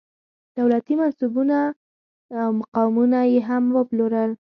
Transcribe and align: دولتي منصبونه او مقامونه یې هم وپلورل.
دولتي 0.57 0.93
منصبونه 1.01 1.59
او 2.41 2.49
مقامونه 2.59 3.19
یې 3.31 3.39
هم 3.49 3.63
وپلورل. 3.77 4.31